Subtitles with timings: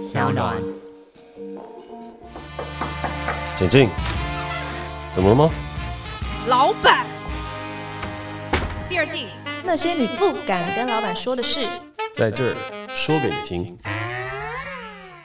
[0.00, 0.56] 小暖。
[3.54, 3.90] 请进，
[5.12, 5.50] 怎么了吗？
[6.48, 7.04] 老板，
[8.88, 9.28] 第二季
[9.62, 11.66] 那些你不敢跟老板说的事，
[12.14, 12.56] 在这儿
[12.88, 13.76] 说给你听。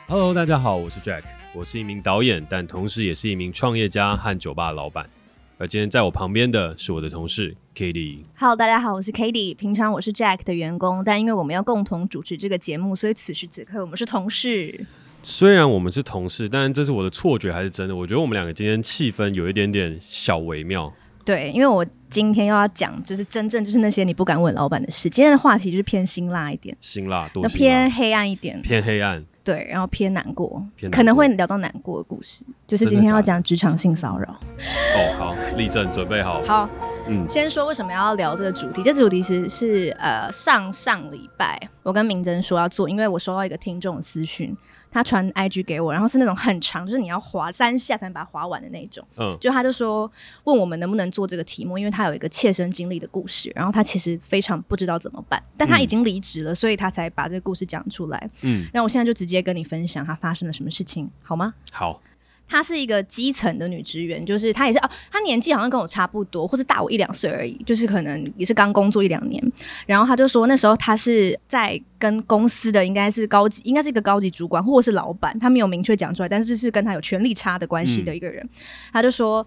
[0.09, 1.23] Hello，大家好，我是 Jack，
[1.53, 5.10] 我是一名导演，但同时也是一名创业家和酒吧老板。
[5.58, 8.17] 而今天在我旁边的是我的同事 Katie。
[8.35, 9.55] Hello，大家好，我是 Katie。
[9.55, 14.86] 平常我是 Jack 的员工，但因为我们要共同主持这个节目，所以此时此刻我们是同事。
[15.23, 17.95] 虽然我们是同事，但这是我的错觉还是真的？
[17.95, 20.91] 我觉得我们两个今天气氛有一点点小微妙。
[21.23, 25.09] 对，因为我今天又要讲，就是真正就是那些你不敢问老板的事。
[25.09, 29.23] 今天的话题就是偏辛辣一点，辛辣多，那偏黑暗一点，偏黑暗。
[29.45, 34.27] 对，然后偏难过，可能会聊到难过的故事，就是今天要讲职场性骚扰。
[34.27, 36.41] 哦，好，立正，准备好。
[36.41, 36.67] 好，
[37.08, 38.82] 嗯，先说为什么要聊这个主题？
[38.82, 44.55] 这主题其实是呃上上礼拜我跟明真说要做，因为我收到一个听众的私讯。
[44.91, 49.06] 他传 IG 给我，然后是那种很长，就是你要划三下才能把它划完的那种。
[49.17, 50.09] 嗯，就他就说
[50.45, 58.30] 问我们能不能做这个题目，因为他有一个切身经历的故事，然后他其实非常不知道怎么办，但他已经离职了，嗯，所以他才把这个故事讲出来。
[58.44, 61.53] 嗯，那我现在就直接跟你分享他发生了什么事情，好吗？
[61.73, 62.02] 好。
[62.48, 69.42] 她是一个基层的女职员，就是她也是哦，她年纪好像跟我差不多，或是大我一两岁而已，就是可能也是刚工作一两年。
[69.86, 78.48] 然后她就说，那时候她是在跟公司的应该是高级，应该是一个高级主管或者是老板，她没有明确讲出来，但是是跟她有权力差的关系的一个人。
[78.94, 79.46] 她、就说，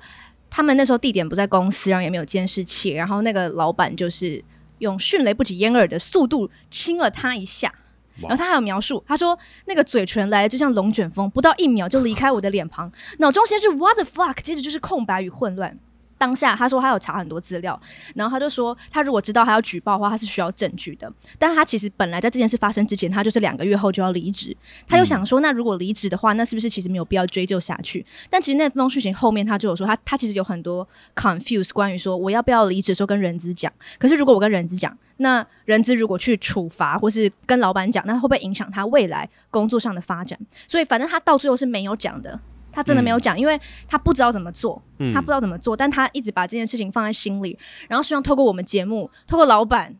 [0.50, 4.42] 他们那时候地点不在公司，然后也没有监视器，然后那个老板就是
[4.78, 7.72] 用迅雷不及掩耳的速度亲了她一下。
[8.22, 15.78] 然后他还有描述，他说那个嘴唇来的就像龙卷风，不到一秒就离开我的脸庞，脑中先是 what the fuck，接着就是空白与混乱。
[16.18, 17.80] 当下他说他有查很多资料，
[18.14, 21.10] 然后他就说他如果知道他要举报的话，他是需要证据的。
[21.38, 24.54] 但他其实本来在这件事发生之前，他就是两个月后就要离职。
[24.86, 28.04] 他又想说，那如果离职的话，那是不是其实没有必要追究下去？
[28.28, 33.72] 但其实那封事情后面他就有说，他他其实有很多 confuse 关于说我要不要离职的时候跟人资讲。
[33.98, 40.38] 可是如果我跟人资讲，那人资如果去处罚或是跟老板讲，那会不会影响他未来工作上的发展？
[40.66, 42.40] 所以反正他到最后是没有讲的。
[42.78, 47.58] 他真的没有讲，嗯，因为他不知道怎么做，嗯，他不知道怎么做，但他一直把这件事情放在心里，
[47.88, 49.96] 然后希望透过我们节目，透过老板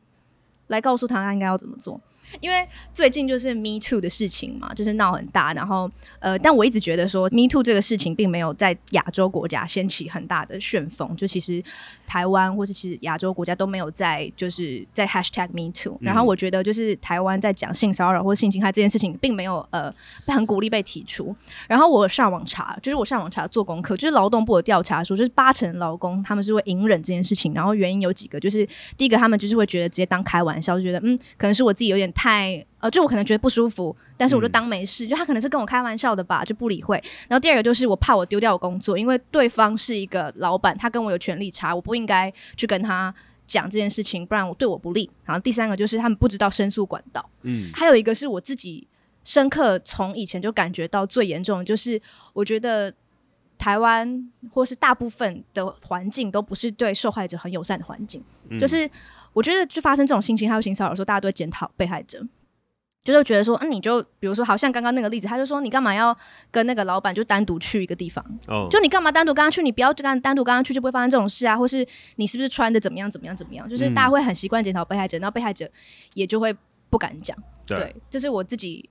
[0.69, 2.01] 来告诉他他应该要怎么做。
[2.41, 5.91] 因为最近就是 Me Too 的事情嘛，就是闹很大，然后
[6.21, 11.63] 呃，但我一直觉得说 Me Too 这个事情并没有在亚洲国家掀起很大的旋风，就其实
[12.07, 19.93] 台湾或是其实亚洲国家都没有在就是在 Hashtag Me Too，然后我觉得就是台湾在讲性骚扰或性侵害这件事情，并没有呃
[20.27, 21.35] 很鼓励被提出。
[21.67, 32.13] 然后我上网查，就是我上网查做功课，就是劳动部的调查说，就是八成劳工他们是会隐忍这件事情，然后原因有几个，就是第一个他们就是会觉得直接当开玩笑，就觉得嗯，可能是我自己有点。
[32.21, 37.01] 太呃，就我可能觉得不舒服，但是我就当没事，嗯、就他可能是跟我开玩笑的吧，就不理会。
[37.29, 43.15] 然后第二个就是我怕我丢掉我工作，因为对方是一个老板，他跟我有权利差，我不应该去跟他
[43.47, 45.09] 讲这件事情，不然我对我不利。
[45.25, 48.89] 然后第三个就是他们不知道申诉管道，嗯，还有一个是我自己
[49.23, 52.03] 深刻从以前就感觉到最严重的，就是
[52.33, 52.93] 我觉得
[53.57, 58.21] 台湾或是大部分的环境都不是对受害者很友善的环境，
[58.51, 58.91] 嗯、就是。
[59.39, 62.21] 我觉得就发生这种性侵还有性骚扰的时候，大家都会检讨被害者，
[63.05, 66.17] 就是觉得说，嗯，你就比如说，好像刚刚那个例子，他就说，你干嘛要
[66.51, 68.25] 跟那个老板就单独去一个地方？
[68.49, 69.63] 哦，就你干嘛单独刚刚去？
[69.63, 71.57] 你不要就单单独刚刚去，就不会发生这种事啊？
[71.57, 73.69] 或是你是不是穿的怎么样怎么样怎么样？
[73.69, 75.71] 就是大家会很习惯检讨被害者，然后被害者
[76.15, 76.53] 也就会
[76.91, 77.37] 不敢讲。
[77.65, 78.91] 对，这是我自己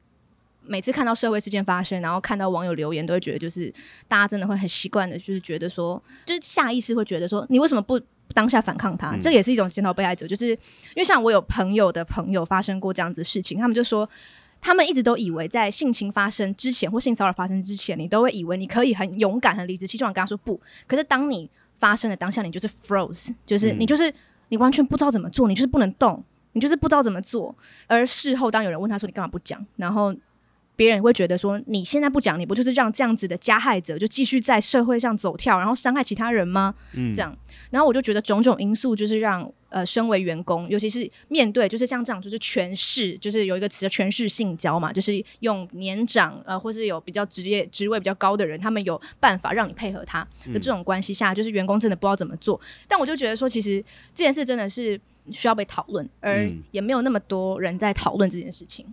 [0.62, 3.74] 每次看到社会事件发生，然后看到网友留言，都会觉得就是
[4.08, 8.00] 大家真的会很习惯的，就是觉得说，就是下意识会觉得说，你为什么不？
[8.38, 14.08] 当下反抗他，这也是一种检讨被害者，就是因为像我有朋友的朋友发生过这样子的事情，他们就说，
[14.62, 24.14] 他们一直都以为在性侵发生之前或性骚扰发生之前，你都会以为你可以很勇敢、很理直气壮跟他说不，可是当你发生的当下，你就是 froze，就是你就是
[24.50, 27.56] 你完全不知道怎么做，你就是不能动，你就是不知道怎么做，
[27.88, 30.16] 而事后当有人问他说你干嘛不讲，然后。
[30.78, 36.74] 别人会觉得说，你现在不讲，你不就是让这样子的加害者就继续在社会上走跳，然后伤害其他人吗？
[36.94, 37.36] 嗯，这样，
[37.72, 52.62] 然后我就觉得种种因素就是让呃，身为员工，尤其是面对就是像这样，就是权势，就是有一个词叫权势性交嘛，就是用年长呃，或是有比较职业职位比较高的人，他们有办法让你配合他的这种关系下，就是员工真的不知道怎么做。
[52.88, 58.86] 但我就觉得说，其实这件事真的是需要被讨论，而也没有那么多人在讨论这件事情，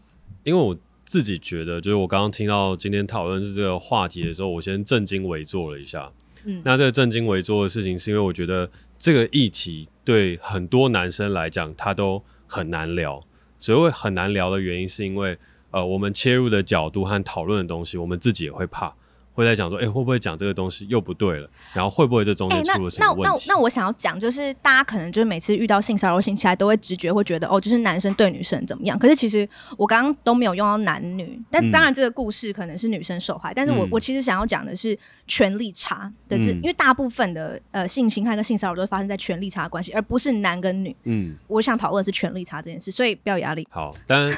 [0.44, 0.74] 因为我。
[1.04, 6.10] 自己觉得，就是我刚刚听到今天讨论是这个话题的时候，我先正襟危坐了一下。
[6.44, 13.24] 嗯，那这个正襟危坐的事情，是因为我觉得这个议题对很多男生来讲，他都很难聊。
[13.58, 15.38] 所谓很难聊的原因，是因为
[15.70, 18.94] 呃，我们切入的角度和讨论的东西，我们自己也会怕。
[19.34, 21.50] 会在讲说，哎、欸，会不会讲这个东西又不对了？
[21.74, 23.22] 然后会不会这中间出了什么问题？
[23.22, 28.98] 欸、那那那，那我想要讲，就是大家可能就是每次遇到性骚扰、性侵害，都会直觉会觉得，哦，就是男生对女生怎么样？
[28.98, 29.46] 可是其实
[29.76, 40.94] 我刚刚都没有用到男女，但当然这个故事可能是女生受害，嗯、但是我我其实想要讲的是权力差的是，嗯、因为大部分的呃性侵害跟性骚扰都会发生在权力差的关系，而不是男跟女。
[41.04, 43.66] 嗯，我想讨论的是权力差这件事，所以不要压力。
[43.70, 44.30] 好，但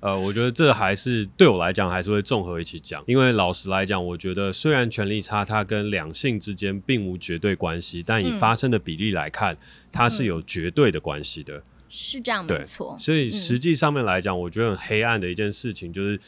[0.00, 9.58] 呃，我觉得这还是对我来讲还是会综合一起讲，因为老实来讲，我觉得虽然权力差它跟两性之间并无绝对关系，但以发生的比例来看，嗯、
[9.92, 11.62] 它是有绝对的关系的。
[11.90, 12.96] 是这样，没错。
[12.98, 16.18] 所以实际上面来讲，我觉得很黑暗的一件事情就是，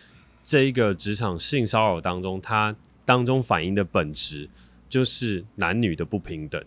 [0.44, 2.76] 这一个职场性骚扰当中，它
[3.06, 4.46] 当中反映的本质
[4.90, 6.62] 就是男女的不平等。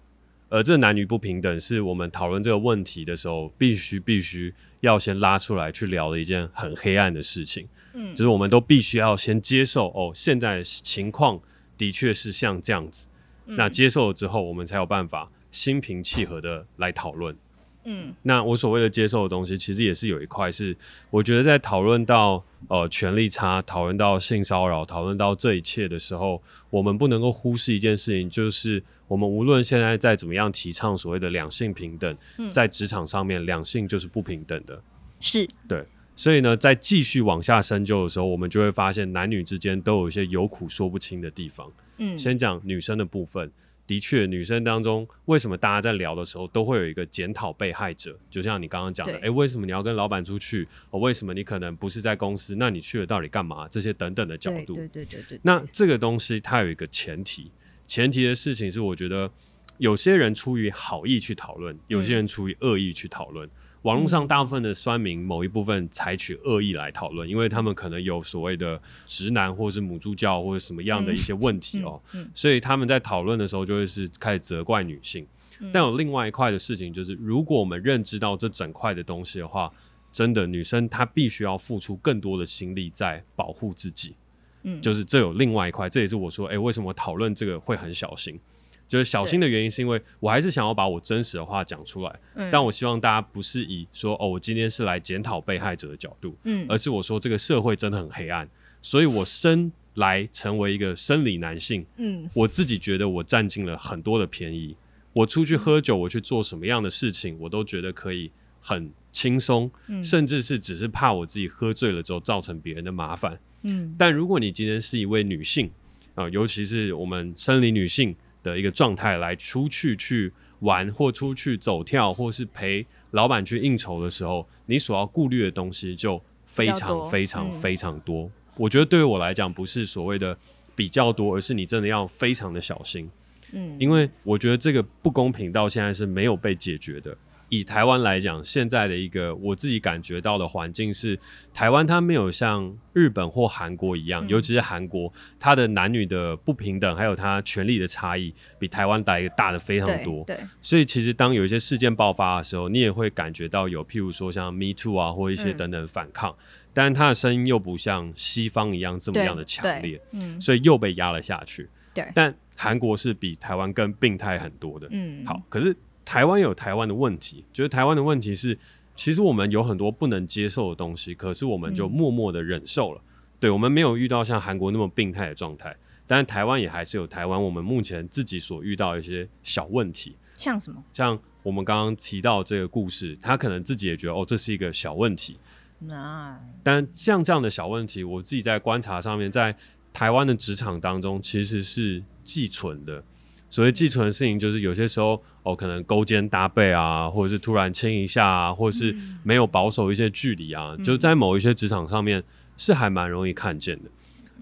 [0.49, 7.67] 而这男女不平等是我们讨论这个问题的时候，必须必须要先拉出来去聊的一件很黑暗的事情。
[7.97, 11.41] 嗯，就是我们都必须要先接受哦，现在情况。
[11.79, 13.05] 的确是像这样子，
[13.45, 17.37] 嗯、那接受了之后，我们才有办法心平气和的来讨论。
[17.83, 20.75] 嗯，那我所谓的接受的东西，其实也是有一块是，
[21.11, 26.41] 我觉得在讨论到呃权力差，讨论到性骚扰，讨论到这一切的时候，
[26.71, 34.81] 我们不能够忽视一件事情，就是我们无论现在在怎么样提倡所谓的两性平等，嗯、在职场上面，两性就是不平等的。
[35.19, 35.85] 是，对。
[36.17, 41.71] 所以呢，在继续往下深究的时候，我们就会发现男女之间都有一些有苦说不清的地方。
[41.99, 43.51] 嗯，先讲女生的部分，
[43.85, 48.17] 的确，女生当中为什么大家在聊的时候都会有一个检讨被害者？
[48.31, 50.67] 就像你刚刚讲的，哎、欸，为什么你要跟老板出去？
[50.89, 52.55] 哦，为什么你可能不是在公司？
[52.55, 53.67] 那你去了到底干嘛？
[53.67, 54.73] 这些等等的角度。
[54.73, 55.39] 对对对对对。
[55.43, 57.51] 那这个东西它有一个前提，
[57.85, 59.31] 前提的事情是，我觉得
[59.77, 63.47] 有些人出于好意去讨论，有些人出于恶意去讨论。
[63.47, 63.51] 嗯
[63.83, 72.01] 网络上大部分的酸民，某一部分采取恶意来讨论，因为他们可能有所谓的直男或是母猪教或者什么样的一些问题哦，
[72.33, 75.25] 所以他们在讨论的时候就会是开始责怪女性。
[75.73, 79.71] 但有另外一块的事情就是，如果我们认知到这整块的东西的话，
[80.11, 84.15] 真的女生她必须要付出更多的心力在保护自己。
[84.63, 88.39] 嗯，就是这有另外一块，这也是我说，哎，为什么讨论这个会很小心？
[88.87, 92.19] 就是小心的原因，是因为我还是想要把我真实的话讲出来。
[92.35, 98.47] 嗯，但我希望大家不是以说哦，我今天是来检讨被害者的角度，嗯，而是我说这个社会真的很黑暗，
[98.81, 104.75] 所以我生来成为一个生理男性，嗯，我自己觉得我占尽了很多的便宜。
[105.11, 108.31] 我出去喝酒，我去做什么样的事情，我都觉得可以
[108.61, 113.93] 很轻松，嗯，甚至是只是怕我自己喝醉了之后造成别人的麻烦，嗯。
[113.97, 115.69] 但如果你今天是一位女性
[116.15, 118.15] 啊，呃，尤其是我们生理女性。
[118.47, 128.23] 的一个状态来出去去玩，或出去走跳，或是陪老板去应酬的时候，你所要顾虑的东西就非常非常非常多。
[128.23, 130.37] 嗯、我觉得对于我来讲，不是所谓的
[130.75, 133.09] 比较多，而是你真的要非常的小心。
[133.51, 137.15] 嗯，因为我觉得这个不公平到现在是没有被解决的。
[137.49, 141.17] 以台湾来讲，现在的一个我自己感觉到的环境是，
[141.53, 150.23] 台湾它没有像日本或韩国一样，嗯、尤其是韩国，它的男女的不平等，还有它权力的差异，比台湾大一个大的非常多。
[150.25, 156.37] 对，对所以其实当有一些事件爆发的时候，你也会感觉到有，譬如说像 Me Too 啊，或一些等等反抗，嗯、
[156.73, 161.69] 但是它的声音又不像西方一样这么样的强烈，嗯，所以又被压了下去。
[161.93, 164.87] 对，但韩国是比台湾更病态很多的。
[164.91, 165.73] 嗯，好，可是。
[166.07, 168.57] 台湾有台湾的问题，就是台湾的问题是，
[168.95, 173.01] 其实我们有很多不能接受的东西，可是我们就默默的忍受了。
[173.03, 173.11] 嗯、
[173.41, 175.75] 对，我们没有遇到像韩国那么病态的状态，
[176.07, 180.15] 但是台湾也还是有台湾我们目前自己所遇到的一些小问题。
[180.37, 180.81] 像什么？
[180.93, 185.37] 像我们刚刚提到这个故事，他可能自己也觉得哦，这是一个小问题。
[185.79, 189.53] 那，但像这样的小问题，我自己在观察上面，在
[189.91, 193.03] 台湾的职场当中，其实是寄存的。
[193.49, 202.21] 所谓寄存的事情，就是有些时候哦，可能勾肩搭背啊，或者是突然亲一下啊，或者是没有保守一些距离啊，嗯、就在某一些职场上面
[202.57, 203.89] 是还蛮容易看见的。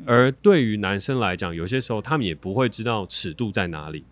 [0.06, 4.04] 而对于男生来讲，有些时候他们也不会知道尺度在哪里，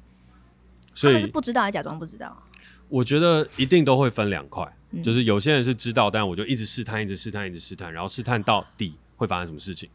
[0.93, 2.43] 所以他们是不知道还假装不知道？
[2.87, 9.89] 我觉得一定都会分两块，嗯、就是有些人是知道，但我就一直试探，一直试探，一直试探，然后试探到底会发生什么事情，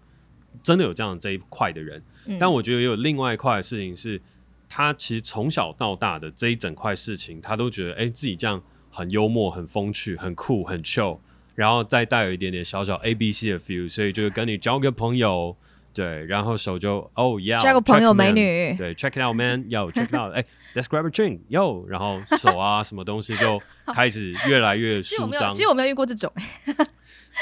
[0.61, 2.03] 真的有这样这一块的人。
[2.27, 4.21] 嗯、但我觉得也有另外一块的事情是。
[4.69, 11.19] 他其实从小到大的这一整块事情，他都觉得哎、欸，自己这样很幽默、很风趣、很酷、很 chill，
[11.55, 15.57] 然后再带有一点点小小 A B C 的 feel，所以就是跟你交个朋友，
[15.95, 20.45] 对，然后手就哦要交个朋友美女对，check it out man，yo check it out， 哎
[20.75, 25.55] ，let's grab a drink，yo，然后手啊什么东西就开始越来越 其实我没有，舒张。
[25.55, 26.33] 其实我没有遇过这种，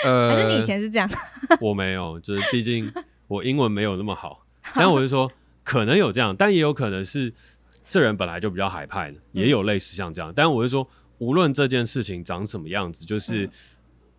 [0.05, 1.11] 呃，还是你以前是这样？
[1.61, 2.91] 我没有，就是毕竟
[3.29, 5.31] 我英文没有那么好，但我就说
[5.67, 7.35] 可能有这样，但也有可能是
[7.87, 10.31] 这人本来就比较海派的，也有类似像这样。
[10.31, 13.45] 嗯、但我是说，无论这件事情长什么样子，就是。
[13.45, 13.51] 嗯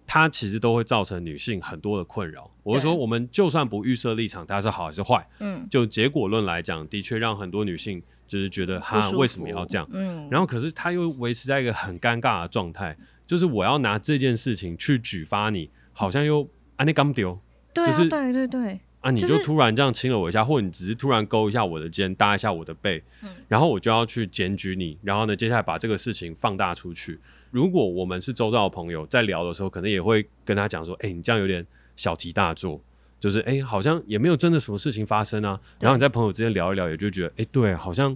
[0.10, 2.50] 它其实都会造成女性很多的困扰。
[2.64, 9.86] 我是说，我们就算不预设立场，它是好还是坏，嗯，就结果论来讲，的确让很多女性就是觉得，哈，为什么要这样？
[9.92, 17.38] 嗯，然后可是她又维持在一个很尴尬的状态，就是我要拿这件事情去举发你，好像又啊那刚丢，
[17.74, 27.18] 对啊，就是对对对，啊，你就突然这样亲了我一下，或者你只是突然勾一下我的肩，搭一下我的背，嗯，然后我就要去检举你，然后呢，接下来把这个事情放大出去。
[27.50, 32.82] 如果我们是周遭的朋友，在聊的时候，可能也会跟他讲说：“哎、欸，你这样有点小题大做，
[33.18, 38.16] 就是哎、欸，好像也没有真的什么事情发生啊。”然后你在朋友之间聊一聊，也就觉得：“哎、欸，对，好像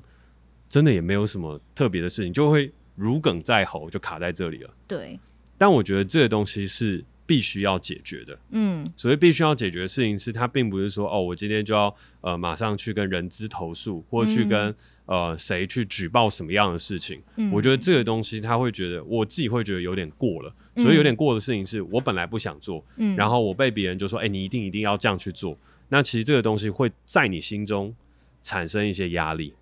[0.68, 5.18] 真的也没有什么特别的事情，就会如鲠在喉，就卡在这里了。”对。
[5.58, 8.38] 但我觉得这个东西是必须要解决的。
[8.50, 8.86] 嗯。
[8.98, 14.76] 所以必须要解决的事情是，它并不是说哦，我今天就要呃马上去跟人资投诉，或去跟、嗯。
[15.08, 17.22] 呃，谁去举报什么样的事情？
[17.36, 20.56] 嗯，我觉得这个东西他会觉得，我自己会觉得有点过了。
[20.76, 25.58] 嗯，所以有点过的事情是我本来不想做，嗯，然后我被别人就说，哎，你一定一定要这样去做。
[25.90, 27.94] 那其实这个东西会在你心中
[28.42, 29.54] 产生一些压力，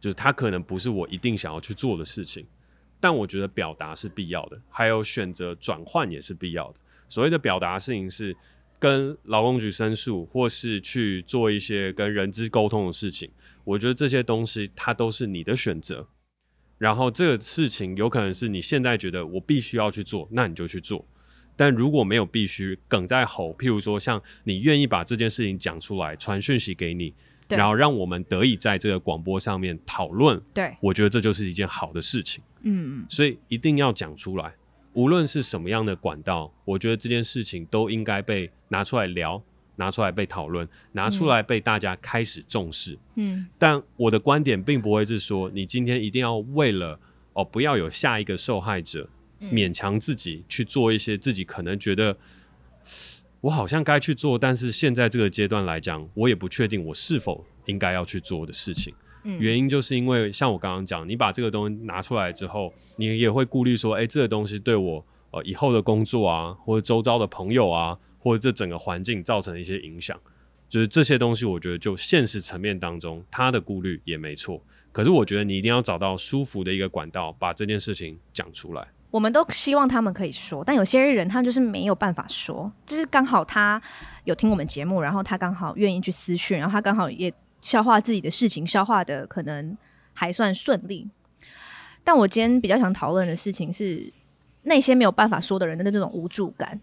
[0.00, 2.46] 就是它可能不是我一定想要去做的事情，
[3.00, 6.78] 但我觉得表达是必要的，还有选择转换也是必要的。
[7.08, 8.36] 所谓的表达事情是。
[8.78, 13.30] 跟劳工局申诉，或是去做一些跟人资沟通的事情，
[13.64, 16.06] 我觉得这些东西它都是你的选择。
[16.76, 21.08] 然后这个事情有可能是你现在觉得我必须要去做，那你就去做。
[21.56, 27.14] 但如果没有必须，梗在喉，譬如说像你愿意把这件事情讲出来，传讯息给你，
[27.48, 32.44] 然后让我们得以在这个广播上面讨论，对，我觉得这就是一件好的事情。
[32.60, 34.54] 嗯嗯，所以一定要讲出来。
[34.96, 39.42] 无论是什么样的管道，我觉得这件事情都应该被拿出来聊，
[39.76, 42.98] 拿出来被讨论，拿出来被大家开始重视。
[43.16, 46.98] 嗯，但我的观点并不会是说，你今天一定要为了
[47.34, 49.06] 哦不要有下一个受害者，
[49.40, 52.16] 嗯，勉强自己去做一些自己可能觉得
[53.42, 58.94] 我好像该去做，但是现在这个阶段来讲，我也不确定我是否应该要去做的事情。
[59.38, 70.18] 原因就是因为像我刚刚讲，你把这个东西拿出来之后，你也会顾虑说，哎、欸，这个东西对我呃以后的工作啊，或者周遭的朋友啊，或者这整个环境造成一些影响，
[70.68, 74.62] 就是这些东西，我觉得就现实层面当中，他的顾虑也没错。
[74.92, 78.86] 可是我觉得你一定要找到舒服的一个管道，把这件事情讲出来。
[79.10, 83.80] 我们都希望他们可以说，但有些人他就是没有办法说，就是刚好他
[84.24, 87.32] 有听我们节目，然后他刚好愿意去私讯，然后他刚好也。
[87.66, 89.76] 消化自己的事情，消化的可能
[90.12, 91.10] 还算顺利。
[92.04, 94.08] 但我今天比较想讨论的事情是，
[94.62, 96.80] 那些没有办法说的人的那种无助感，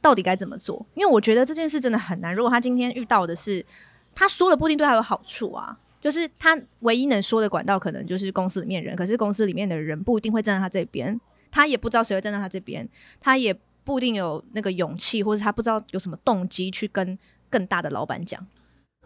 [0.00, 0.84] 到底该怎么做？
[0.94, 2.34] 因为我觉得这件事真的很难。
[2.34, 3.64] 如果他今天遇到的是，
[4.12, 11.16] 他说的不一定对他有好处啊，就是他唯一能说的管道，可能就是公司里面人，可是公司里面的人不一定会站在他这边，
[11.52, 12.88] 他也不知道谁会站在他这边，
[13.20, 17.16] 他也不一定有那个勇气，或者他不知道有什么动机去跟
[17.48, 18.44] 更大的老板讲。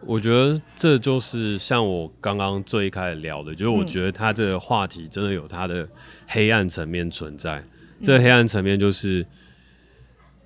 [0.01, 5.87] 我觉得这就是像我刚刚最一开始聊的，就是我觉得他这个话题真的有他的
[6.27, 7.59] 黑暗层面存在。
[7.99, 9.25] 嗯、这个黑暗层面就是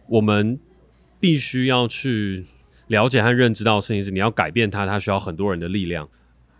[0.08, 0.60] 我们
[1.20, 2.46] 必须要去
[2.88, 6.10] 了解和认知到的事情是，你要改变它，它需要很多人的力量。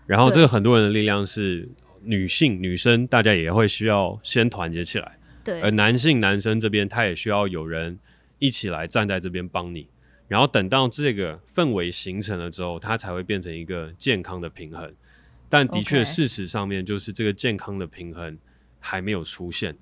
[0.06, 1.68] 然后这个很多人的力量是
[2.04, 5.18] 女性、女生，大家也会需要先团结起来。
[5.44, 7.98] 对，而男性、男生这边，他也需要有人
[8.40, 9.88] 一起来站在这边帮你。
[10.34, 14.92] 然后等到这个氛围形成了之后，它才会变成一个健康的平衡。
[15.48, 18.36] 但的确，事实上面就是这个健康的平衡
[18.80, 19.78] 还没有出现。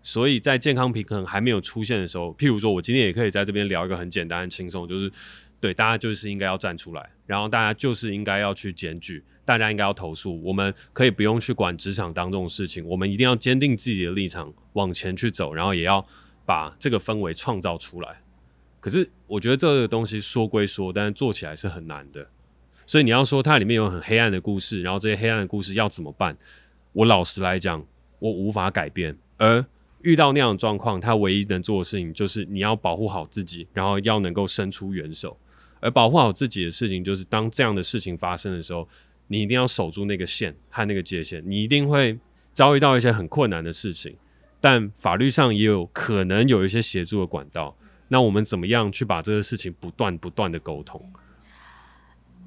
[0.00, 5.10] 所以在健康平衡还没有出现的时候，譬如说我今天也可以在这边聊一个很简单、很轻松，就是
[5.58, 10.40] 对大家就是应该要站出来，然后大家就是应该要去检举，大家应该要投诉。
[10.44, 16.06] 我们可以不用去管职场当中的事情，我们一定要坚定自己的立场往前去走，然后也要
[16.46, 18.20] 把这个氛围创造出来。
[18.80, 22.28] 可是我觉得这个东西说归说，但是做起来是很难的。
[22.86, 26.36] 所以你要说它里面有很黑暗的故事，然后这些黑暗的故事要怎么办？
[26.92, 27.84] 我老实来讲，
[28.18, 29.16] 我无法改变。
[29.36, 29.64] 而
[30.02, 35.36] 遇到那样的状况，他唯一能做的事情就是你要保护好自己，然后要能够伸出援手。
[35.80, 38.88] 而保护好自己的事情，就是当这样的事情发生的时候，
[39.26, 41.42] 你一定要守住那个线和那个界限。
[41.44, 42.18] 你一定会
[42.52, 44.16] 遭遇到一些很困难的事情，
[44.60, 47.76] 但法律上也有可能有一些协助的管道。
[48.08, 51.00] 那我们怎么样去把这个事情不断不断的沟通？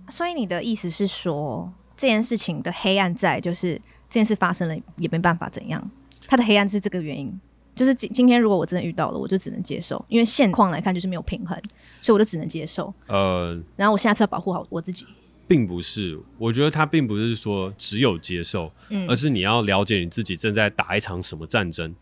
[0.10, 3.76] 所以你的意思是说，这件事情的黑暗在，就是
[4.10, 5.90] 这件事发生了也没办法怎样，
[6.28, 7.40] 它的黑暗是这个原因。
[7.74, 11.58] 就是今今天如果我真的遇到了，我就只能接受，因为现况来看就是没有平衡，
[12.02, 12.94] 所以我就只能接受。
[13.08, 15.08] 呃，然后我下次要保护好我自己，
[15.48, 21.96] 并不是，我觉得他并不是说只有接受，嗯，而是你要了解你自己正在打一场什么战争。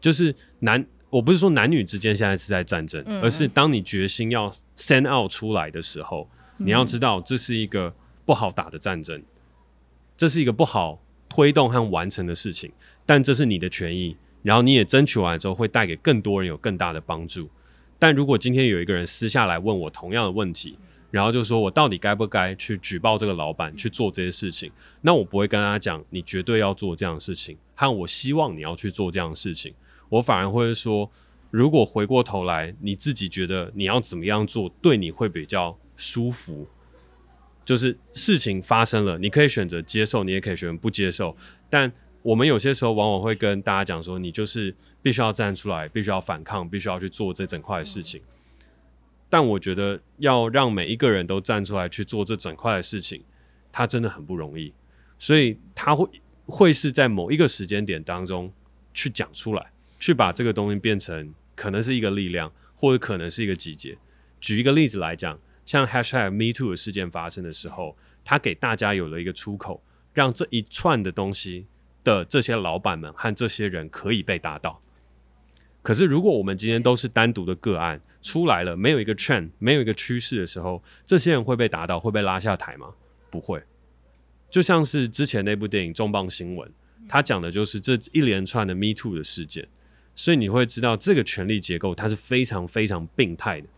[0.00, 6.26] 就是男，我不是说男女之间现在是在战争，嗯，而是当你决心要 stand out 出来的时候，
[6.56, 9.22] 你要知道这是一个不好打的战争，
[10.16, 12.72] 这是一个不好推动和完成的事情，
[13.04, 14.16] 但这是你的权益。
[14.42, 17.48] 然后你也争取完之后，会带给更多人有更大的帮助。
[17.98, 20.78] 但如果今天有一个人私下来问我同样的问题，
[21.10, 29.74] 然后就说我到底该不该去举报这个老板去做这些事情，那我不会跟他讲你绝对要做这样的事情，和我希望你要去做这样的事情。
[30.12, 31.10] 我反而会说，
[31.50, 36.68] 如果回过头来你自己觉得你要怎么样做，对你会比较舒服，
[37.64, 41.36] 就是事情发生了，你可以选择接受，你也可以选择不接受，
[41.68, 41.92] 但。
[42.24, 48.22] 我们有些时候往往会跟大家讲说，你就是必须要站出来，必须要反抗，必须要去做这整块的事情。
[49.28, 53.24] 但我觉得要让每一个人都站出来去做这整块的事情，
[53.72, 54.72] 他真的很不容易。
[55.18, 56.08] 所以他会
[56.44, 58.52] 会是在某一个时间点当中
[58.94, 59.71] 去讲出来，
[60.02, 63.96] 去把这个东西变成可能是一个力量，或者可能是一个集结。
[64.40, 69.80] 举一个例子来讲，像 Hashtag #MeToo 的事件发生的时候，他给大家有了一个出口，
[70.12, 71.66] 让这一串的东西。
[72.04, 74.82] 的这些老板们和这些人可以被打倒，
[75.82, 82.92] 可是如果我们今天都是单独的个案出来了，没有一个 trend，没有一个趋势的时候，这些人会被打倒，会被拉下台吗？
[83.30, 83.62] 不会。
[84.50, 86.68] 就像是之前那部电影《重磅新闻》，
[87.08, 89.68] 它讲的就是这一连串的 Me Too 的事件，
[90.14, 93.68] 所以你会知道这个权力结构它是非常非常病态的。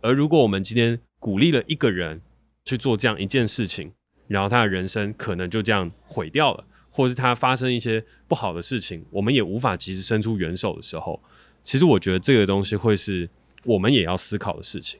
[0.00, 2.20] 而如果我们今天鼓励了一个人
[2.64, 3.92] 去做这样一件事情，
[4.28, 6.64] 然后他的人生可能就这样毁掉了。
[6.92, 11.22] 或是他发生一些不好的事情，我们也无法及时伸出援手的时候，
[11.64, 13.30] 其实我觉得这个东西会是
[13.64, 14.98] 我们也要思考的事情。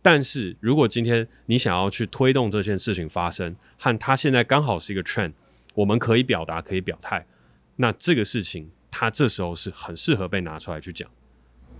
[0.00, 5.32] 但是如果今天你想要去推动这件事情发生，和他现在刚好是一个 trend，
[5.74, 7.26] 我们可以表达，可以表态，
[7.74, 11.06] 那这个事情他这时候是很适合被拿出来去讲。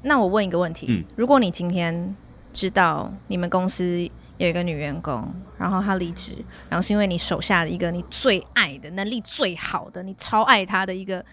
[0.02, 2.14] 那我问一个问题，嗯，如果你今天
[2.52, 5.26] 知道你们公司，有一个女员工，
[5.57, 6.37] 然后她离职，
[6.68, 11.24] 然后是因为你手下的一个你最爱的、能力最好的、你超爱他的一个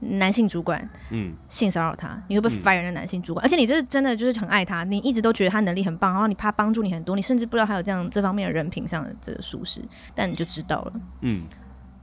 [0.00, 3.42] 男性主管，嗯，性骚扰他，你会不会 fire 那男性主管？
[3.42, 9.80] 嗯、而且你这是真的就是很爱他，你一直都觉得他能力很棒，然后你怕帮助你很多，你甚至不知道他有这样这方面的人品上的这个疏失，
[10.14, 11.42] 但你就知道了，嗯，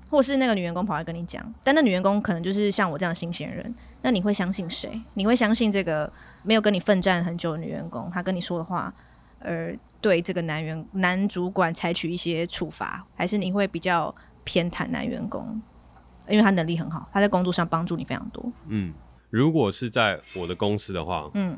[0.10, 5.02] 或是那个女员工跑来跟你讲，但那女员工可能就是像我这样新鲜人，那你会相信谁？
[5.16, 6.12] 你会相信这个
[6.44, 8.94] 没有跟你奋战很久的女员工，她跟你说的话，
[9.40, 15.62] 而对这个男员男主管采取一些处罚，还是你会比较偏袒男员工，
[16.28, 18.52] 因为他能力很好，他在工作上帮助你非常多。
[18.68, 18.94] 嗯，
[19.30, 21.58] 如果是在我的公司的话，嗯，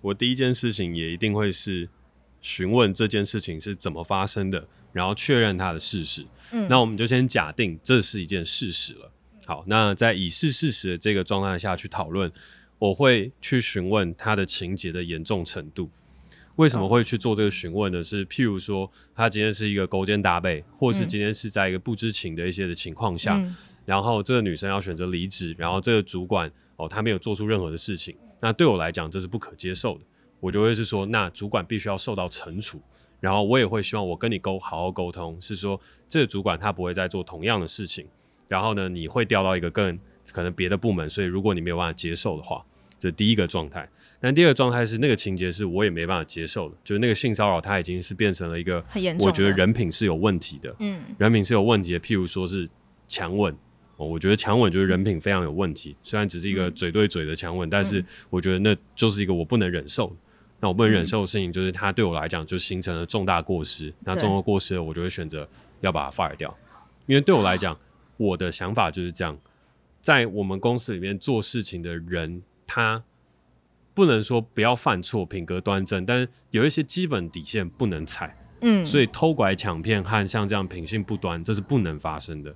[0.00, 1.88] 我第一件事情也一定会是
[2.40, 6.26] 询问这件事情是怎么发生的，然后确认他的事实。
[6.52, 9.12] 嗯，那我们就先假定这是一件事实了。
[9.46, 12.30] 好，那在已是事实的这个状态下去讨论，
[12.78, 15.90] 我会去询问他的情节的严重程度。
[16.56, 18.04] 为什么会去做这个询问呢？
[18.04, 30.04] 是譬如说，他今天是一个勾肩搭背，或是今天是在一个不知情的一些的情况下，嗯、然后这个女生要选择离职，然后这个主管哦，他没有做出任何的事情，那对我来讲这是不可接受的，
[30.38, 32.82] 我就会是说，那主管必须要受到惩处，
[33.20, 38.06] 然后我也会希望我跟你沟好好沟通，是说这个主管他不会再做同样的事情，
[38.48, 39.98] 然后呢，你会调到一个更
[40.32, 42.64] 可能别的部门，所以如果你没有办法接受的话。
[43.02, 43.88] 这第一个状态，
[44.20, 48.84] 但第二个状态是那个情节是我也没办法接受的，就是那个性骚扰，它已经是变成了一个，
[49.18, 52.68] 我觉得人品是有问题的，嗯，人品是有问题的，譬如说是
[53.08, 53.56] 强吻，
[53.96, 60.16] 哦，我觉得强吻就是人品非常有问题，虽然只是一个嘴对嘴的强吻，嗯，但是我觉得那就是一个我不能忍受的，
[60.60, 65.48] 那我不能忍受的事情就是他对我来讲就形成了重大过失，那重大过失我就会选择
[65.80, 66.56] 要把它 fire 掉，
[67.06, 67.78] 因为对我来讲，
[68.16, 69.38] 我的想法就是这样，
[70.00, 72.42] 在我们公司里面做事情的人。
[72.72, 73.02] 他
[73.94, 78.32] 不能说不要犯错，品格端正，但是有一些基本底线不能踩。
[78.60, 82.54] 嗯，所以偷拐抢骗和像这样品性不端，这是不能发生的。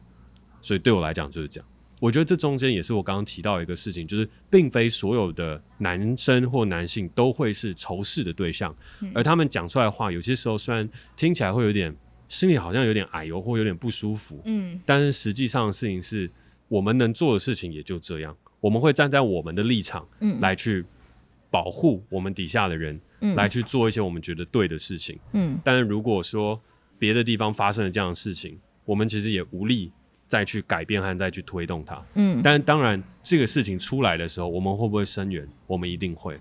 [0.62, 1.68] 所以对我来讲就是这样。
[2.04, 10.86] 我觉得这中间也是我刚刚提到一个事情，就是并非所有的男生或男性都会是仇视的对象，嗯，而他们讲出来的话，有些时候虽然
[11.16, 11.96] 听起来会有点
[12.28, 16.30] 心里好像有点矮油或有点不舒服，嗯，但是实际上的事情是
[16.68, 18.36] 我们能做的事情也就这样。
[18.60, 20.84] 我们会站在我们的立场，嗯，来去
[21.50, 25.58] 保护我们底下的人，嗯，来去做一些我们觉得对的事情，嗯。
[25.64, 26.60] 但是如果说
[26.98, 29.90] 别的地方发生了这样的事情，我们其实也无力
[30.26, 32.02] 再去改变和再去推动它。
[32.14, 35.48] 嗯，但当然，这个事情出来的时候，我们会不会声援？
[35.66, 36.38] 我们一定会。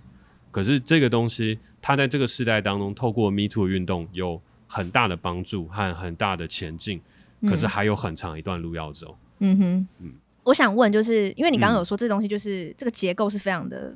[0.52, 7.02] 可是这个东西，它在这个时代当中，透过 Me Too 运动有很大的帮助和很大的前进。
[7.46, 9.18] 可是还有很长一段路要走。
[9.40, 13.94] 嗯哼，嗯，我想问，就是因为你刚刚有说这东西，就是、嗯、这个结构是非常的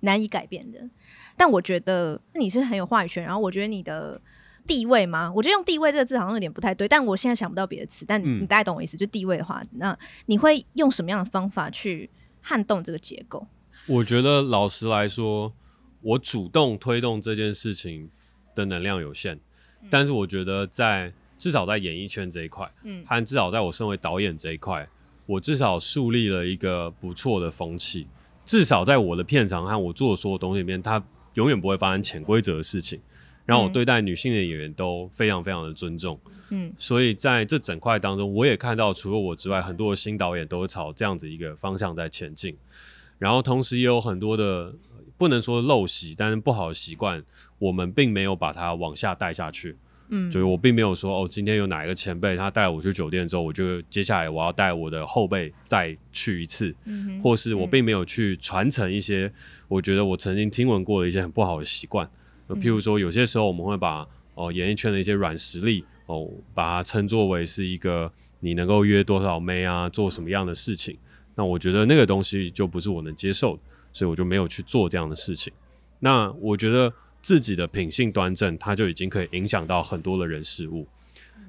[0.00, 0.80] 难以改变的。
[1.36, 4.20] 但我觉得你是很有话语权，然后我觉得你的
[4.68, 8.04] 地位吗，我觉得用地位这个字好像有点不太对，但我现在想不到别的词。
[8.06, 12.08] 但你、大概懂我意思，就地位的话，那你会用什么样的方法去
[12.40, 13.44] 撼动这个结构？
[13.86, 15.52] 我觉得老实来说，
[16.02, 18.08] 我主动推动这件事情
[18.54, 19.34] 的能量有限，
[19.82, 21.12] 嗯、但是我觉得在。
[21.38, 24.84] 至少在演艺圈这一块，嗯，和至少在我身为导演这一块，
[25.24, 28.08] 我至少树立了一个不错的风气。
[28.44, 31.00] 至少在我的片场和我做的所有东西里面，它
[31.34, 33.00] 永远不会发生潜规则的事情。
[33.48, 42.54] 然后我对待女性的演员都非常非常的尊重，嗯，所以在这整块当中，我也看到除了我之外，很多的新导演都朝这样子一个方向在前进。
[43.18, 44.74] 然后同时也有很多的
[45.16, 47.24] 不能说陋习，但是不好的习惯，
[47.58, 49.74] 我们并没有把它往下带下去。
[50.10, 59.32] 嗯，就是我并没有说哦，今天有哪一个前辈他带我去酒店之后，我就接下来我要带我的后辈再去一次，嗯，或是我并没有去传承一些
[59.68, 62.10] 我觉得我曾经听闻过的一些很不好的习惯，嗯，
[62.56, 70.96] 譬如说有些时候我们会把哦演艺圈的一些软实力哦，把它称作为是一个你能够约多少妹啊，做什么样的事情，
[71.34, 75.52] 那我觉得那个东西就不是我能接受的，所以我就没有去做这样的事情。
[76.00, 76.92] 那我觉得。
[77.20, 80.86] 自己的品性端正，它就已经可以影响到很多的人事物。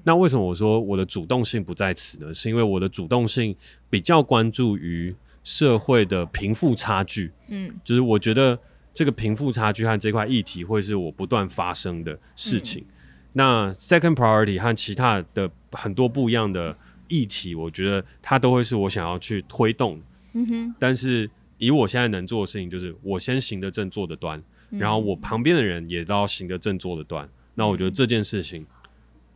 [0.04, 2.34] 那为什么我说我的主动性不在此呢？
[2.34, 3.56] 是因为我的主动性
[3.88, 7.32] 比较关注于社会的贫富差距。
[7.50, 8.58] 嗯，就是我觉得
[9.00, 12.84] 这个贫富差距和这块议题会是我不断发生的事情。
[12.84, 12.94] 嗯。
[13.32, 16.76] 那 second priority 和其他的很多不一样的
[17.08, 20.02] 议题，我觉得它都会是我想要去推动。
[20.34, 20.76] 嗯哼。
[20.78, 24.44] 但是以我现在能做的事情，就是我先行得正，坐得端。
[24.72, 28.66] 然后我旁边的人也都要行得正坐得端，那我觉得这件事情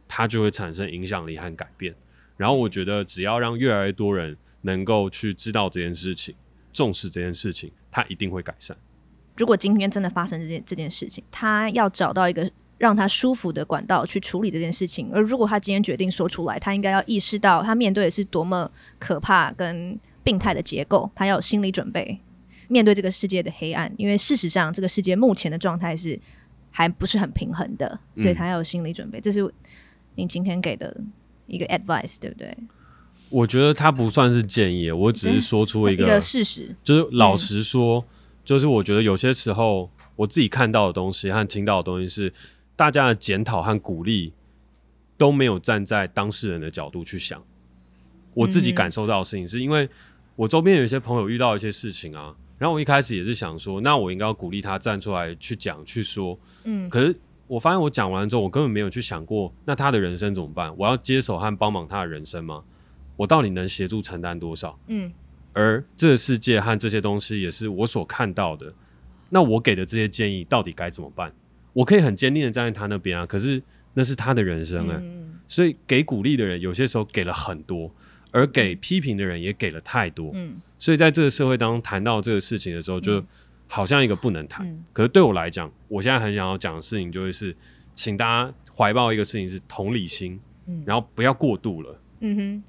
[0.09, 1.95] 它就会产生影响力和改变。
[2.35, 6.35] 然后我觉得只要让越来越多人能够去知道这件事情，
[6.73, 8.75] 重视这件事情，它一定会改善。
[9.37, 15.09] 如果今天真的发生这件这件事情，他要找到一个让他舒服的管道去处理这件事情。
[15.13, 18.69] 而如果他今天决定说出来，他应该要意识到他面对的是多么
[18.99, 22.19] 可怕跟病态的结构，他要有心理准备。
[22.69, 26.19] 面对这个世界的黑暗，因为事实上这个世界目前的状态是
[26.71, 29.19] 还不是很平衡的，所以他要有心理准备。
[29.19, 29.21] 嗯。
[29.21, 29.53] 这是
[30.15, 30.95] 你今天给的
[31.47, 32.55] 一个 advice，对不对？
[33.29, 38.05] 我觉得他不算是建议，我只是说出一个，一个事实，就是老实说，嗯，
[38.43, 42.33] 就是我觉得有些时候我自己看到的东西和听到的东西是
[42.75, 44.33] 大家的检讨和鼓励
[45.17, 47.41] 都没有站在当事人的角度去想。
[48.33, 49.87] 我自己感受到的事情是因为
[50.35, 52.35] 我周边有一些朋友遇到一些事情啊。
[52.59, 57.13] 然后我一开始也是想说，那我应该要鼓励他站出来去讲去说，嗯，可是
[57.45, 60.73] 我发现我讲完之后，我根本没有去想过，那他的人生怎么办？
[60.77, 62.63] 我要接手和帮忙他的人生吗？
[63.17, 64.79] 我到底能协助承担多少？
[64.87, 65.11] 嗯，
[65.53, 68.73] 而这个世界和这些东西也是我所看到的，
[69.29, 71.33] 那我给的这些建议到底该怎么办？
[71.73, 73.61] 我可以很坚定的站在他那边啊，可是
[73.93, 77.89] 那是他的人生啊、欸嗯，所以给鼓励的人有些时候给了很多。
[78.35, 83.23] 而给批评的人也给了太多，嗯，所以在这个社会当中谈到这个事情的时候，就
[83.67, 84.83] 好像一个不能谈，嗯。
[84.91, 87.55] 可是对我来讲，我现在很想要讲的事情就是，
[87.93, 92.01] 请大家怀抱一个事情是同理心，嗯，然后不要过度了。
[92.21, 92.63] 嗯哼，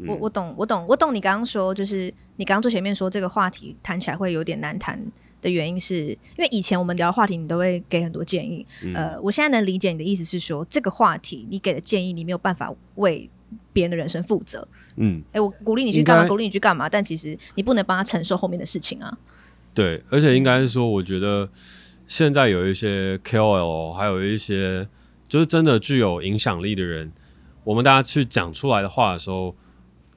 [0.00, 5.00] 嗯我我懂，我懂，我懂你刚刚说，就是你刚刚最前面说这个话题谈起来会有点难谈
[5.42, 8.94] 的原因是，是因为以前我们聊话题，你都会给很多建议，嗯。
[8.94, 13.28] 呃，我现在能理解你的意思是说，这个话题你给的建议，你没有办法为。
[13.72, 16.28] 别人的人生负责，嗯，哎、欸，我鼓励你去干嘛？
[16.28, 16.88] 鼓励你去干嘛？
[16.88, 19.18] 但其实你不能帮他承受后面的事情啊。
[19.74, 21.48] 对，而且应该是说，我觉得
[22.06, 24.86] 现在有一些 KOL，还有一些
[25.28, 27.10] 就是真的具有影响力的人，
[27.64, 29.56] 我们大家去讲出来的话的时候，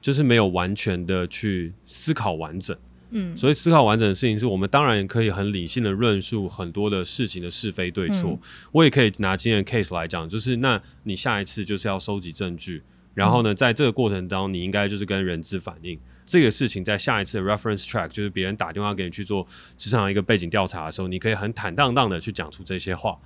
[0.04, 2.76] 就是没有完全的去思考完整。
[3.08, 8.32] 嗯，所以思考完整的事情，是我们当然可以很理性的论述很多的事情的是非对错。
[8.32, 8.38] 嗯。
[8.70, 12.82] 我也可以拿今天的 case 来讲，就是那你下一次就是要收集证据。
[13.14, 19.46] 然后呢，在这个过程当中，你应该就是跟人资反映这个事情，在下一次的 reference track，就是别人打电话给你去做
[19.78, 23.18] 职场一个背景调查的时候，你可以很坦荡荡的去讲出这些话。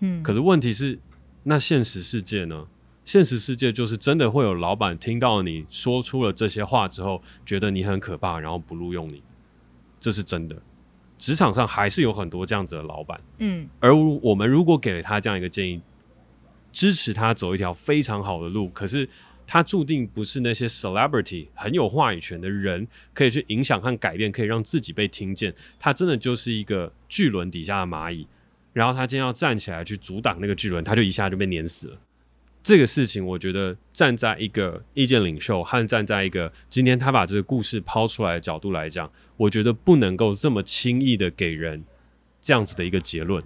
[0.00, 0.98] 嗯，可是问题是，
[1.44, 2.66] 那现实世界呢？
[3.06, 9.22] 现实世界就是真的会有老板听到你说出了这些话之后，觉得你很可怕，然后不录用你，
[9.98, 10.60] 这是真的。
[11.16, 13.18] 职场上还是有很多这样子的老板。
[13.38, 15.80] 嗯，而我们如果给了他这样一个建议。
[16.72, 19.08] 支持他走一条非常好的路，可是
[19.46, 25.54] 他注定不是那些 celebrity 很有话语权的人可以去影响和改变，可以让自己被听见。
[25.78, 28.28] 他真的就是一个巨轮底下的蚂蚁，
[28.74, 31.98] 然后他今天要站起来去阻挡那个巨轮，他就一下就被碾死了。
[32.66, 41.84] 这个事情，我觉得站在一个意见领袖和站在一个今天他把这个故事抛出来的角度来讲，我觉得不能够这么轻易的给人
[42.40, 43.40] 这样子的一个结论。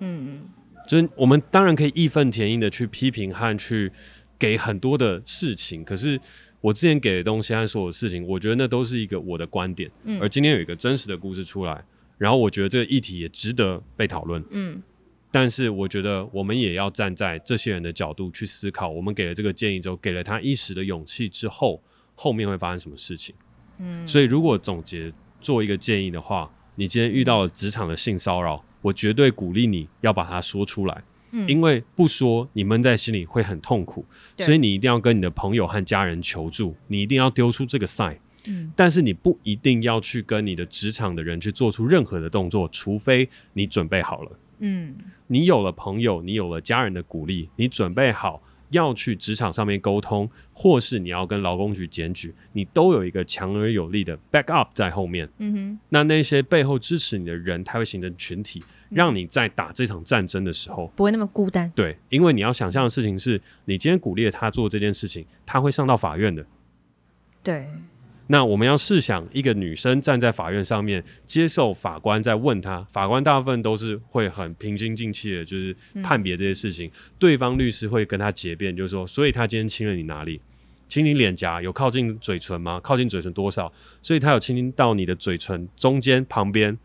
[0.00, 0.50] 嗯嗯，
[0.86, 3.90] 就是我们当然可以义愤填膺的去批评和去
[4.38, 6.20] 给很多的事情，可是
[6.60, 9.90] 我之前给的东西和所有事情，我觉得那都是一个我的观点。
[10.04, 11.82] 嗯，而今天有一个真实的故事出来，
[12.18, 14.44] 然后我觉得这个议题也值得被讨论。
[14.50, 14.82] 嗯。
[15.32, 21.82] 但是我觉得我们也要站在这些人的角度去思考，我们给了这个建议之后，给了他一时的勇气之后，
[22.14, 23.34] 后面会发生什么事情？
[23.78, 34.04] 嗯，所以如果总结做一个建议的话，你今天遇到了职场的性骚扰，我绝对鼓励你要把它说出来，嗯，因为不说你闷在心里会很痛苦，
[34.36, 44.38] 所以你一定要跟你的朋友和家人求助，你一定要丢出这个 sign，嗯，但是你不一定要去跟你的职场的人去做出任何的动作，除非你准备好了。
[44.64, 44.94] 嗯，
[45.26, 55.28] 你有了朋友，你有了家人的鼓励，你准备好要去职场上面沟通，或是你要跟劳工局检举，你都有一个强而有力的 back up 在后面。
[55.38, 61.70] 嗯哼，那那些背后支持你的人，他会形成群体，让你在打这场战争的时候不会那么孤单。
[61.74, 66.46] 对，因为你要想象的事情是，你今天鼓励他做这件事情，他会上到法院的。
[67.42, 67.68] 对。
[68.28, 76.90] 那我们要试想，一个女生站在法院上面，接受法官在问她，法官大部分都是会很平心静气的，就是判别这些事情。
[77.18, 80.40] 对方律师会跟她结辩，就是说，所以他今天亲了你哪里？
[80.88, 82.80] 亲你脸颊，有靠近嘴唇吗？
[82.80, 83.70] 靠近嘴唇多少？
[84.00, 86.78] 所以他有亲到你的嘴唇中间、旁边，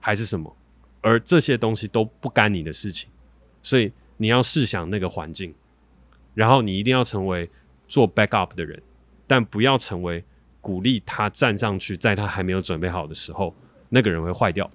[0.00, 0.54] 还是什么？
[1.00, 3.08] 而这些东西都不干你的事情，
[3.62, 5.54] 所以你要试想那个环境，
[6.34, 7.48] 然后你一定要成为
[7.88, 8.82] 做 backup 的人，
[9.26, 10.22] 但不要成为。
[10.62, 13.54] 鼓励他站上去，在他还没有准备好的时候，
[13.90, 14.72] 那个人会坏掉的。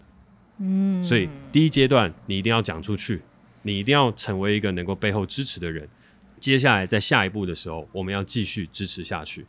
[0.60, 3.22] 嗯，所以第一阶段你一定要讲出去，
[3.64, 5.88] 你一定要成为一个能够背后支持的人。
[6.40, 9.46] 接下来在下一步的时候，我们要继续支持下去。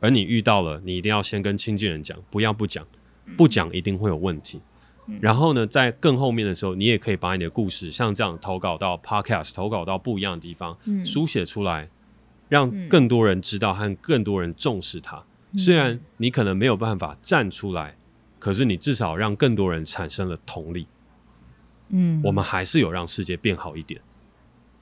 [0.00, 2.84] 而你遇到了，你一定要先跟亲近人讲，不要不讲，
[3.36, 4.60] 不讲一定会有问题。
[5.20, 11.88] 然后呢，在更后面的时候，你也可以把你的故事像这样投稿到 Podcast，投稿到不一样的地方，书写出来，
[12.48, 15.22] 让更多人知道和更多人重视它。
[15.56, 17.96] 虽然你可能没有办法站出来，
[18.38, 20.86] 可是你至少让更多人产生了同理。
[21.94, 24.00] 嗯，我们还是有让世界变好一点，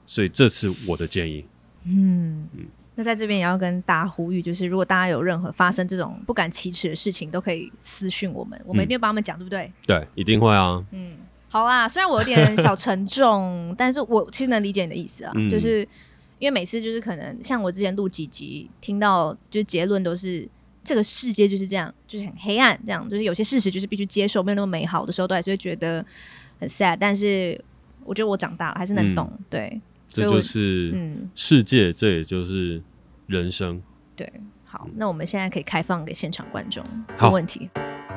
[0.05, 1.45] 所以这是我的建议。
[1.83, 9.69] 嗯嗯，那在这边也要跟大家呼吁，就是如果大家有任何发生这种不敢启齿的事情，都可以私讯我们，我们一定会帮他们讲，对不对？
[9.85, 10.81] 对，一定会啊。
[10.91, 11.17] 嗯，
[11.49, 15.81] 好啦，虽然我有点小 沉重，但是我其实能理解你的意思啊，嗯、就是
[16.39, 20.47] 因为每次就是可能像我之前录几集，听到就是结论都是。
[20.83, 26.03] 这个世界就是这样，就是很黑暗，这样就是有些事实就是必须接受，没有那么美好的时候，都还是会觉得
[26.59, 26.97] 很 sad。
[26.99, 27.59] 但是
[28.03, 29.31] 我觉得我长大了，还是能懂。
[29.31, 32.81] 嗯、对，这就是嗯，世界，嗯、这也就是
[33.27, 33.81] 人生。
[34.15, 34.31] 对，
[34.65, 36.83] 好，那我们现在可以开放给现场观众，
[37.19, 37.69] 没问题。
[37.73, 38.10] 刚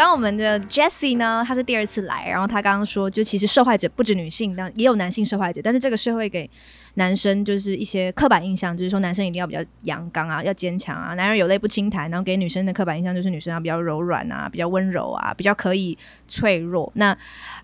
[0.00, 6.48] 刚我们的 Jessie 呢，她是第二次来，然后她刚刚说，就其实受害者不止女性，但也有男性受害者，但是这个社会给
[6.94, 16.90] 男生就是一些刻板印象，就是说男生一定要比较阳刚啊，要坚强啊，男人有泪不轻弹，然后给女生的刻板印象就是女生要比较柔软啊，比较温柔啊，比较可以脆弱。
[16.94, 17.16] 那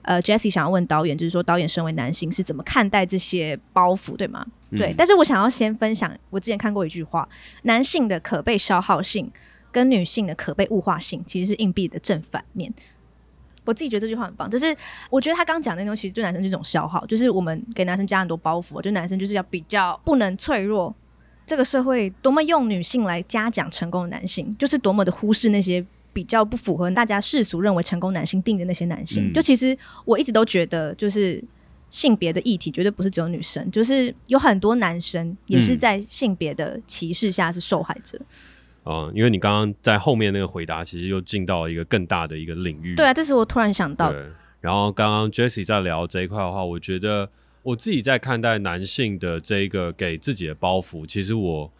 [0.02, 4.46] 呃，Jessie 想要问导演，就是说导演身为男性是怎么看待这些包袱，对吗？
[4.70, 7.26] 嗯、对，但是我想要先分享，我之前看过一句话，
[7.62, 9.30] 男性的可被消耗性。
[9.72, 12.72] 跟女性的可被物化性其实是硬币的正反面。
[13.64, 14.76] 我自己觉得这句话很棒，就是
[15.10, 20.94] 我觉得他刚讲的那东西对男生是一种消耗，就是我们给男生加很多包袱，就男生就是要比较不能脆弱。
[21.44, 29.30] 这个社会多么用女性来嘉奖成功的男性，就是多么的忽视那些比较不符合大家世俗认为成功男性定的那些男性。
[29.30, 31.42] 嗯、就其实我一直都觉得，就是
[31.90, 38.16] 性别的议题绝对不是只有女生，就是有很多男生也是在性别的歧视下是受害者。
[38.18, 38.26] 嗯，
[39.14, 42.94] 因为你刚刚在后面那个回答，其实又进到了一个更大的一个领域。
[42.94, 44.12] 对啊，这是我突然想到。
[44.12, 47.28] 的，然后刚刚 Jessie 在聊这一块的话，我觉得
[47.62, 51.72] 我自己在看待男性的这一个给自己的包袱，其实我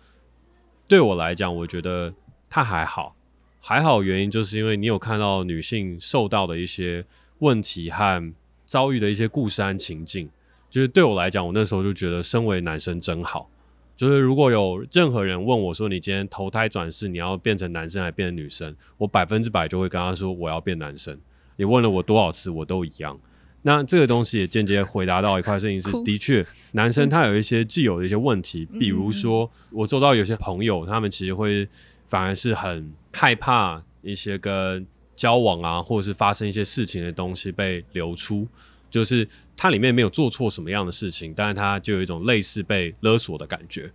[0.89, 2.13] 对我来讲，我觉得
[2.51, 3.15] 他还好，
[3.61, 7.05] 还好原因就是因为你有看到女性受到的一些
[7.39, 10.29] 问题和遭遇的一些故事和情境，
[10.69, 13.49] 就是对我来讲，我那时候就觉得身为男生真好。
[13.97, 18.77] 就是如果有任何人问我说，你今天投胎转世，你要变成男生还是变成女生？
[18.99, 21.19] 我百分之百就会跟他说我要变男生。
[21.57, 23.19] 你问了我多少次，我都一样。
[23.63, 31.67] 那这个东西也间接回答到一块事情是， 的确，男生他有一些既有的一些问题，比如说我周遭有些朋友，他们其实会
[32.07, 38.47] 反而是很害怕一些跟交往啊，或者是发生一些事情的东西被流出，
[38.91, 43.91] 就是他里面没有做错什么样的事情，但是他就有一种类似被勒索的感觉。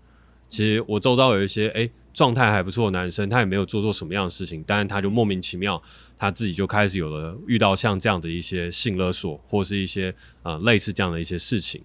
[0.47, 5.82] 其实我周遭有一些诶状态还不错的男生，他也没有做错什么样的事情，但是他就莫名其妙，
[6.17, 11.82] 他自己就开始有了遇到像这样的一些性勒索，或是一些呃类似这样的一些事情。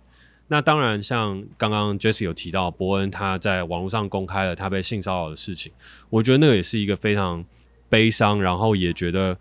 [0.49, 5.73] 那当然，像刚刚 Jesse 有提到伯恩他在网络上公开了他被性骚扰的事情，
[6.11, 7.45] 我觉得那个也是一个非常
[7.89, 9.39] 悲伤，然后也觉得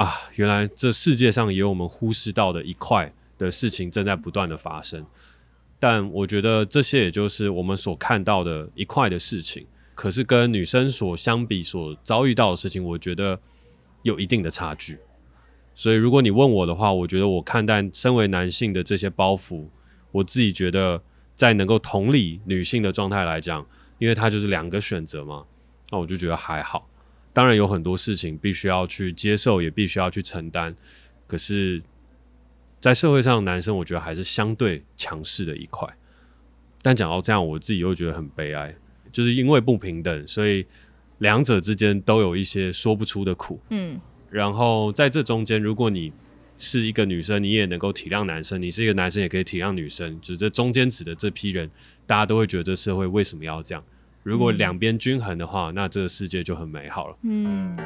[0.00, 5.04] 啊，原来这世界上也有我们忽视到的一块的事情正在不断的发生。
[5.78, 13.38] 但我觉得这些也就是我们所看到的一块的事情，可是跟女生所相比所遭遇到的事情，我觉得
[14.02, 14.98] 有一定的差距。
[15.74, 19.66] 所以如果你问我的话，我觉得我看待身为男性的这些包袱，
[20.12, 21.02] 我自己觉得
[21.36, 23.66] 在能够同理女性的状态来讲，
[23.98, 25.44] 因为它就是两个选择嘛，
[25.90, 26.88] 那我就觉得还好。
[27.32, 30.74] 当然有很多事情必须要去接受，也必须要去承担，
[31.26, 31.82] 可是。
[32.82, 35.86] 在社会上，男生我觉得还是相对强势的一块。
[36.80, 38.74] 但讲到这样，我自己又觉得很悲哀，
[39.12, 40.64] 就是因为不平等，所以
[41.18, 43.60] 两者之间都有一些说不出的苦。
[43.68, 46.10] 嗯，然后在这中间，如果你
[46.56, 50.18] 是一个女生，你也能够体谅男生；你是一个男生，也可以体谅女生。
[50.22, 51.70] 就是这中间指的这批人，
[52.06, 53.84] 大家都会觉得这社会为什么要这样？
[54.22, 57.16] 如果两边均衡的话，那这个世界就很美好了。
[57.22, 57.76] 嗯。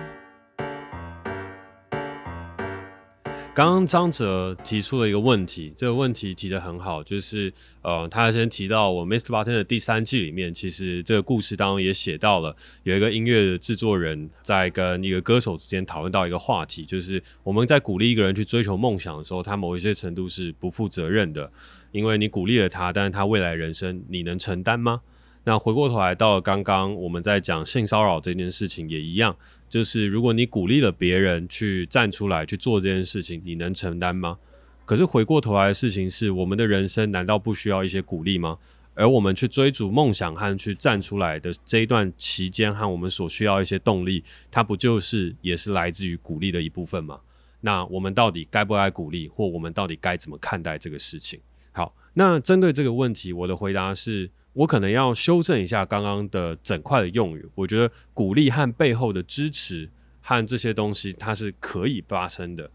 [3.56, 9.26] 刚刚张哲提出了一个问题，这个问题提的很好，就是呃，他先提到我《Mr.
[9.26, 21.48] Bartender》的第三季里面，其实这个故事当中也写到了有一个音乐的制作人在跟一个歌手之间讨论到一个话题，就是我们在鼓励一个人去追求梦想的时候，他某一些程度是不负责任的，
[21.92, 25.00] 因为你鼓励了他，但是他未来人生你能承担吗？
[25.44, 29.36] 那回过头来到刚刚我们在讲性骚扰这件事情也一样。
[29.68, 34.38] 就是如果你鼓励了别人去站出来去做这件事情，你能承担吗？
[34.84, 38.58] 可是回过头来的事情是，我们的人生难道不需要一些鼓励吗？
[38.94, 47.20] 而我们去追逐梦想和去站出来的这一段期间，和我们所需要一些动力，它不就是也是来自于鼓励的一部分吗？
[47.62, 51.40] 那我们到底该不该鼓励，或我们到底该怎么看待这个事情？
[51.72, 54.30] 好，那针对这个问题，我的回答是。
[54.54, 57.46] 我可能要修正一下刚刚的整块的用语。
[57.54, 59.90] 我觉得鼓励和背后的支持
[60.20, 62.70] 和这些东西，它是可以发生的。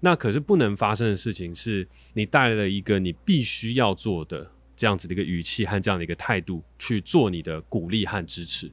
[0.00, 8.70] 那可是不能发生的事情，是你带来了一个你必须要做的这样子的一个语气和这样的一个态度去做你的鼓励和支持。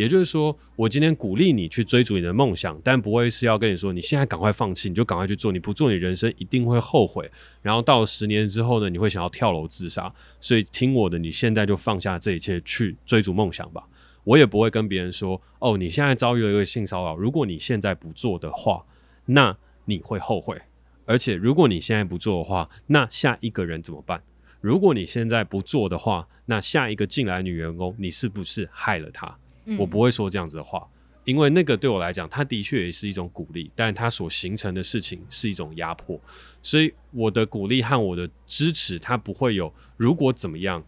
[0.00, 7.30] 也就是说，我今天鼓励你去追逐你的梦想，但不会是要跟你说，你现在赶快放弃，你就赶快去做，你不做，你人生一定会后悔。
[7.60, 10.10] 然后到了十年之后呢，你会想要跳楼自杀。
[10.40, 13.86] 所以听我的，你现在就放下这一切，去追逐梦想吧。
[14.24, 18.82] 我也不会跟别人说，哦，你现在遭遇了一个性骚扰，如果你现在不做的话，
[19.26, 20.58] 那你会后悔。
[21.04, 24.22] 而且如果你现在不做的话，那下一个人怎么办？
[24.62, 29.36] 如果你现在不做的话，那下一个进来女员工，你是不是害了她？
[29.78, 30.86] 我不会说这样子的话，
[31.24, 36.20] 因为那个对我来讲，它的确也是一种鼓励，但它所形成的事情是一种压迫，
[36.62, 40.84] 所以我的鼓励和我的支持，它不会有如果怎么样，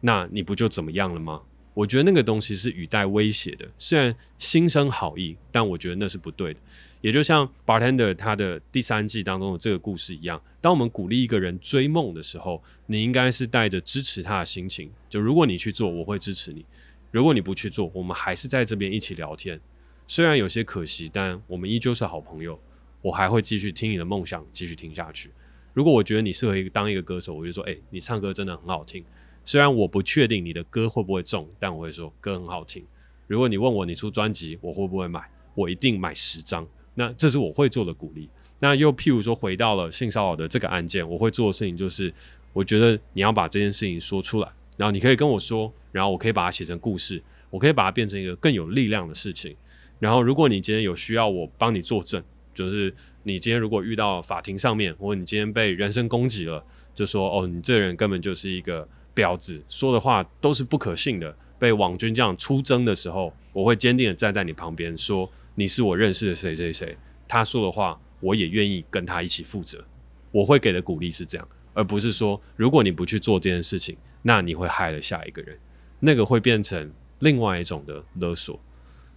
[0.00, 1.42] 那你不就怎么样了吗？
[1.74, 6.60] 我觉得那个东西是语带威胁的，虽然心生好意，但我觉得那是不对的。
[7.00, 16.64] 也就像 Bartender 他的第三季当中的这个故事一样，当我们鼓励一个人追梦的时候，你应该是带着支持他的心情，就如果你去做，我会支持你。
[17.14, 19.60] 如果你不去做，我们还是在这边一起聊天，
[20.04, 22.58] 虽然有些可惜，但我们依旧是好朋友。
[23.02, 25.30] 我还会继续听你的梦想，继续听下去。
[25.74, 29.04] 如果我觉得你适合一个当一个歌手，我就说，诶，你唱歌真的很好听。
[29.44, 32.84] 虽然我不确定你的歌会不会中，但我会说歌很好听。
[33.28, 35.22] 如果你问我你出专辑，我会不会买？
[35.54, 36.66] 我一定买十张。
[36.96, 38.28] 那这是我会做的鼓励。
[38.58, 42.12] 那又譬如说，回到了性骚扰的这个案件，我会做的事情就是，
[42.52, 44.48] 我觉得你要把这件事情说出来。
[44.76, 49.56] 然后你可以跟我说，然后我可以把它写成故事，我可以把它变成一个更有力量的事情。
[49.98, 52.22] 然后如果你今天有需要我帮你作证，
[52.52, 56.64] 就是你今天如果遇到法庭上面，或者你今天被人身攻击了，
[56.94, 61.34] 就说哦，你这个人根本就是一个婊子，说的话都是不可信的。
[61.56, 66.94] 被网军这样出征的时候，我会坚定的站在你旁边，说你是我认识的谁谁谁，
[67.26, 69.82] 他说的话我也愿意跟他一起负责。
[70.30, 73.94] 我会给的鼓励是这样，而不是说如果你不去做这件事情。
[74.26, 75.54] 那你会害了下一个人，
[76.00, 78.58] 那个会变成另外一种的勒索，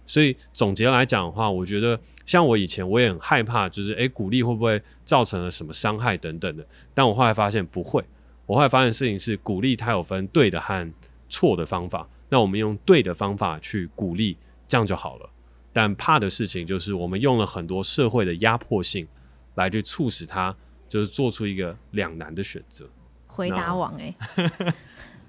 [0.06, 6.66] 所以总结来讲的话，我觉得像我以前我也很害怕，就是诶，鼓励会不会造成了什么伤害等等的。
[6.92, 8.04] 但我后来发现不会，
[8.44, 10.92] 我后来发现事情是鼓励它有分对的和
[11.30, 12.06] 错的方法。
[12.28, 14.36] 那我们用对的方法去鼓励，
[14.66, 15.30] 这样就好了。
[15.72, 19.08] 但怕的事情就是我们用了很多社会的压迫性
[19.54, 20.54] 来去促使他，
[20.88, 22.88] 就是做出一个两难的选择。
[23.26, 24.72] 回答王哎、欸。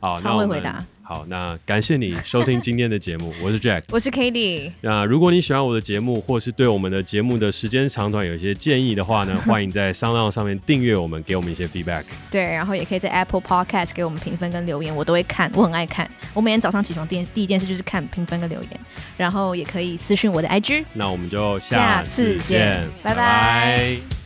[0.01, 0.86] 好，超会回答。
[1.03, 4.72] 好，那感谢你收听今天的节目，我是 Jack，我是 k a t i e。
[4.80, 12.05] 那如果你喜欢我的节目，或是对我们的节目的时间长短有一些建议的话呢， 欢迎在 SoundOn 上面订阅我们，给我们一些 feedback。
[12.32, 16.10] 对，然后也可以在 Apple Podcast 给我们评分跟留言，我都会看，我很爱看。
[16.34, 18.80] 我每天早上起床第第一件事就是看评分跟留言，
[19.18, 20.86] 然后也可以私讯我的 IG。
[20.93, 23.16] 那我们就下次见，下次见，拜拜。
[23.16, 24.19] 拜拜。